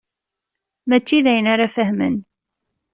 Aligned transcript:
Mačči 0.89 1.19
d 1.25 1.27
ayen 1.31 1.51
ara 1.53 1.67
fehmen. 1.75 2.15